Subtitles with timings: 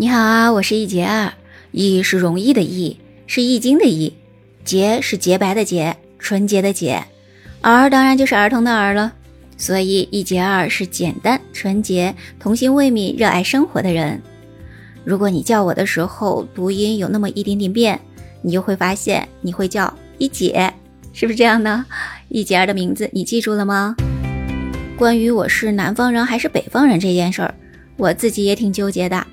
[0.00, 1.34] 你好啊，我是易杰儿。
[1.72, 4.10] 易是容易的易，是易经的易；
[4.64, 7.04] 洁是洁白的洁，纯洁的洁。
[7.60, 9.12] 儿当然就是儿童的儿了。
[9.58, 14.18] 所以易杰儿是简单、纯洁、童心未泯、热爱生活的人。
[15.04, 18.00] 如果你叫我的时候读音有那么一点点变，
[18.40, 20.72] 你就会发现你会叫一姐，
[21.12, 21.84] 是不是这样呢？
[22.30, 23.94] 易杰儿的名字你记住了吗？
[24.96, 27.54] 关于我是南方人还是北方人这件事儿，
[27.98, 29.26] 我自己也挺纠结的。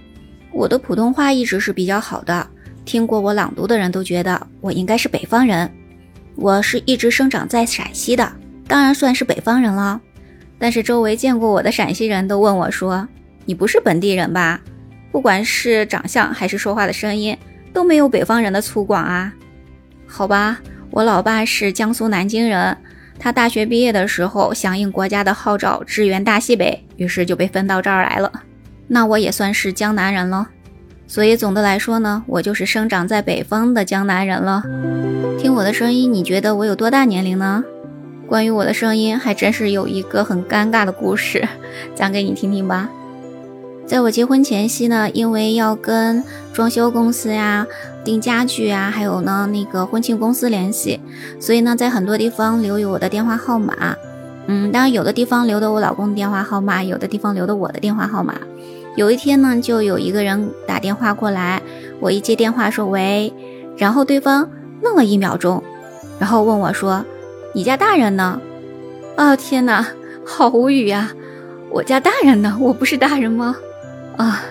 [0.58, 2.48] 我的普通话一直是比较好的，
[2.84, 5.72] 听过我朗读的人都觉得我应该是北方人。
[6.36, 8.28] 我是一直生长在陕西的，
[8.68, 10.02] 当然算是北方人了。
[10.58, 13.08] 但是周围见过我的陕西人都问我说
[13.46, 14.60] ：“你不是本地人吧？
[15.12, 17.38] 不管是长相还是说话的声音，
[17.72, 19.32] 都没有北方人的粗犷啊。”
[20.08, 22.76] 好吧，我老爸是江苏南京人，
[23.20, 28.32] 他大学毕业的时候响应国家的号召支援大西北，于是就被分到这儿来了。
[28.88, 30.48] 那我也算是江南人了，
[31.08, 34.64] 所以总的来说呢，我就是生长在北方的江南人了。
[35.38, 37.64] 听我的声音，你觉得我有多大年龄呢？
[38.28, 41.48] 关于我的声音，还真是有一个很尴尬的故事，
[41.96, 42.90] 讲给你听听吧。
[43.86, 47.66] 在我结婚前夕呢，因为要跟装修公司呀、
[48.04, 51.00] 订家具啊，还有呢那个婚庆公司联系，
[51.40, 53.96] 所以呢，在很多地方留有我的电话号码。
[54.48, 58.36] 嗯，当然有的地方留的我老公的电话号码，有的地方留的我的电话号码。
[58.98, 61.62] 有一天呢，就有一个人打电话过来，
[62.00, 63.32] 我一接电话说喂，
[63.78, 64.50] 然后对方
[64.82, 65.64] 愣了一秒钟，
[66.18, 67.06] 然后问我说
[67.54, 68.42] ：“你家大人呢？”
[69.16, 69.86] 啊天哪，
[70.26, 71.12] 好无语呀！
[71.70, 72.58] 我家大人呢？
[72.60, 73.56] 我不是大人吗？
[74.18, 74.42] 啊，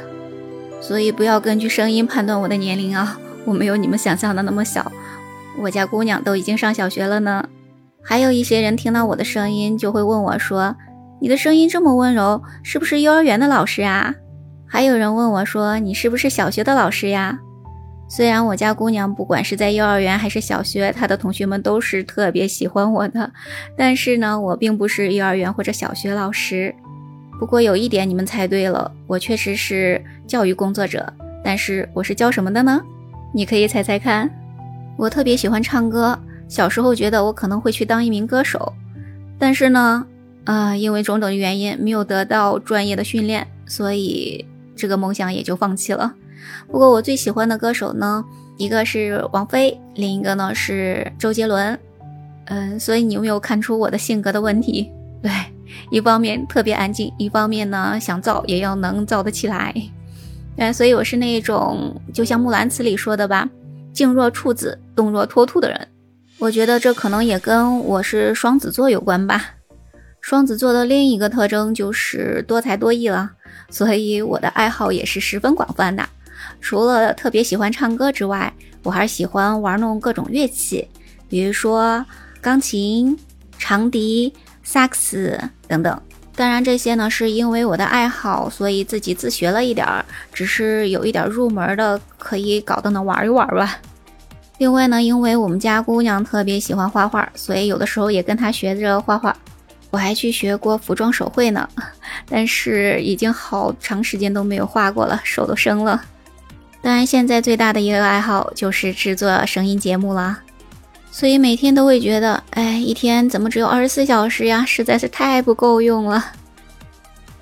[0.80, 4.92] 所以不要根据声音判断我的年龄啊，我没有你们想象的那么小，
[5.58, 7.48] 我家姑娘都已经上小学了呢。
[8.00, 10.76] 还有一些人听到我的声音就会问我说
[11.20, 14.14] ：“你的声音这么温柔，是不是幼儿园的老师啊？”
[14.66, 17.38] 还有人问我说：“你是不是小学的老师呀？”
[18.08, 23.32] 虽然我家姑娘不管是在幼儿园还是小学，她的同学们都是特别喜欢我的，
[23.76, 26.72] 但是呢，我并不是幼儿园或者小学老师。
[27.40, 31.12] 不过有一点你们猜对了，我确实是教育工作者。
[31.44, 32.80] 但是我是教什么的呢？
[33.34, 34.30] 你可以猜猜看。
[34.96, 36.18] 我特别喜欢唱歌，
[36.48, 38.72] 小时候觉得我可能会去当一名歌手，
[39.38, 40.06] 但是呢，
[40.44, 44.46] 啊，因为种种原因没有得到专业的训练，所以。
[44.76, 46.14] 这个梦想也就放弃了。
[46.70, 48.24] 不过我最喜欢的歌手呢，
[48.56, 51.78] 一个是王菲，另一个呢是周杰伦。
[52.44, 54.88] 嗯，所以你有没有看出我的性格的问题？
[55.20, 55.32] 对，
[55.90, 59.74] 一方面特别安静，一方面呢想造也要能造得起来。
[60.56, 63.48] 嗯，所以我是那种就像《木兰辞》里说的吧
[63.92, 65.88] ，“静若处子，动若脱兔”的人。
[66.38, 69.55] 我觉得这可能也跟我是双子座有关吧。
[70.28, 73.30] 双子座的另一个特征就是多才多艺了。
[73.70, 76.04] 所以我的爱好也是十分广泛的，
[76.60, 80.88] 除了特别喜欢唱歌之外，我还喜欢玩弄各种乐器，
[81.28, 82.04] 比如说
[82.40, 83.16] 钢琴、
[83.56, 84.32] 长笛、
[84.64, 85.96] 萨克斯等等。
[86.34, 93.78] 当然这些呢是因为我的爱好，所以自己自学了一点儿，只是有一点入门的，可以搞得能玩一玩吧。
[94.58, 99.36] 另外呢，因为我们家姑娘特别喜欢画画，所以有的时候也跟她学着画画。
[99.90, 101.68] 我还去学过服装手绘呢，
[102.28, 106.02] 但是已经好长时间都没有画过了，手都生了。
[106.82, 110.38] 当然，现在最大的一个爱好就是制作声音节目了，
[111.10, 114.64] 所以每天都会觉得，哎，一天怎么只有二十四小时呀？
[114.66, 116.32] 实在是太不够用了。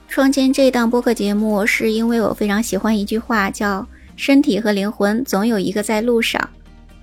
[0.08, 6.48] 创建这档播客节目，是因为我非常喜欢一句话，叫“身体和灵魂总有一个在路上”。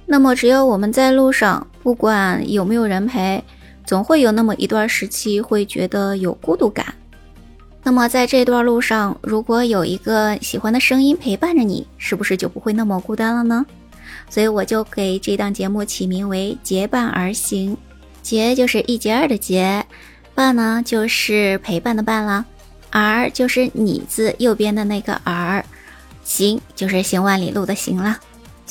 [0.08, 3.44] 那么，只要我们在路上，不管有没有人陪。
[3.92, 6.96] 总会有那么一段时期会觉得有孤独感，
[7.84, 13.66] 那么在这段路上，如果有一个喜欢的声音陪伴着你，是不是就不会那么孤单了呢？
[14.30, 17.76] 所以我就给这档节目起名为“结伴而行”，
[18.24, 19.86] 结就是一结二的结，
[20.34, 22.46] 伴呢就是陪伴的伴啦，
[22.92, 25.66] 而就是你字右边的那个儿，
[26.24, 28.18] 行就是行万里路的行啦。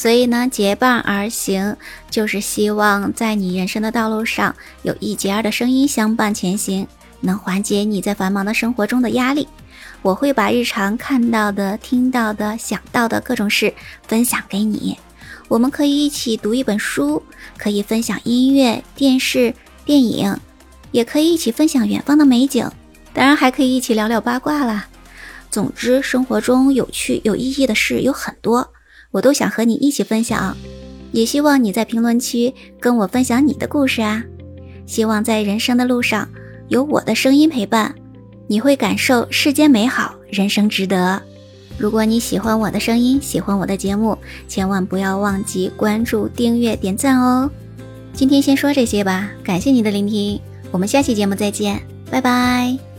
[0.01, 1.77] 所以呢，结伴而行，
[2.09, 6.87] 就是希望在你人生的道路上有一节儿的声音相伴前行，
[7.21, 9.47] 能缓解你在繁忙的生活中的压力。
[10.01, 13.75] 我会把日常看到的、听到的、想到的各种事
[14.09, 14.97] 分享给你。
[15.49, 17.23] 我们可以一起读一本书，
[17.59, 19.55] 可以分享音乐、电视、
[19.85, 20.35] 电影，
[20.93, 22.67] 也可以一起分享远方的美景，
[23.13, 24.89] 当然还可以一起聊聊八卦啦。
[25.51, 28.73] 总之，生活中有趣有意义的事有很多。
[29.11, 30.57] 我都想和你一起分享，
[31.13, 34.25] 也希望你在评论区跟我分享你的故事啊！
[34.87, 36.29] 希望在人生的路上
[36.69, 37.95] 有我的声音陪伴，
[38.47, 41.21] 你会感受世间美好，人生值得。
[41.79, 44.17] 如果你喜欢我的声音，喜欢我的节目，
[44.47, 47.51] 千万不要忘记关注、订阅、点赞哦。
[48.13, 50.41] 今天先说这些吧，感谢你的聆听，
[50.71, 51.81] 我们下期节目再见，
[52.11, 52.90] 拜拜。